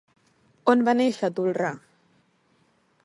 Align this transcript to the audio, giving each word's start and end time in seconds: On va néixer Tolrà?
On 0.73 0.81
va 0.87 0.95
néixer 1.01 1.29
Tolrà? 1.41 1.71